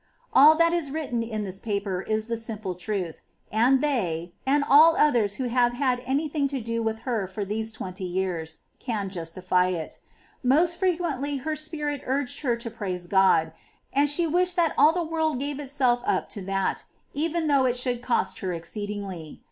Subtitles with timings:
[0.33, 4.95] All that is written in this paper is the simple truth, and they, and all
[4.95, 9.09] others who have had any thing to do with her for these twenty years, can
[9.09, 9.99] justify it.
[10.41, 13.53] Most frequently her spirit urged her to praise God,
[13.93, 16.83] and she wished that all the world gave itself up to that,
[17.13, 19.39] even though it should cost her exceed ingly.